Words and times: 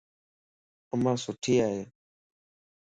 امان 0.93 1.15
سٺي 1.23 1.53
ائي. 1.65 1.81